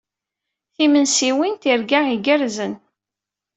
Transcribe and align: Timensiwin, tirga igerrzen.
Timensiwin, 0.73 1.53
tirga 1.61 1.99
igerrzen. 2.15 2.73